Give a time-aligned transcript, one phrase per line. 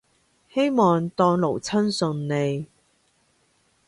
[0.51, 2.65] 希望當勞侵順利